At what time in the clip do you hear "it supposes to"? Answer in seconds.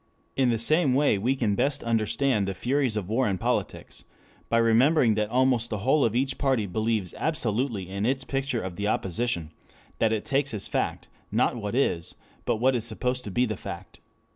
12.75-13.29